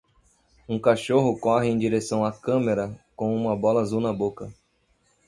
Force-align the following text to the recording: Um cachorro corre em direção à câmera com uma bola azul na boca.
Um 0.67 0.79
cachorro 0.79 1.37
corre 1.37 1.67
em 1.69 1.77
direção 1.77 2.25
à 2.25 2.31
câmera 2.31 2.99
com 3.15 3.35
uma 3.37 3.55
bola 3.55 3.81
azul 3.81 4.01
na 4.01 4.11
boca. 4.11 4.51